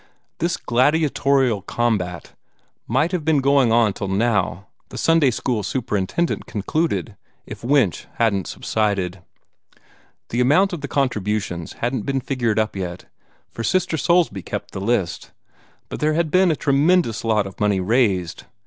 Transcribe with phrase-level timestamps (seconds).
[0.39, 2.33] This gladiatorial combat
[2.87, 8.47] might have been going on till now, the Sunday school superintendent concluded, if Winch hadn't
[8.47, 9.21] subsided.
[10.29, 13.05] The amount of the contributions hadn't been figured up yet,
[13.51, 15.33] for Sister Soulsby kept the list;
[15.87, 18.45] but there had been a tremendous lot of money raised.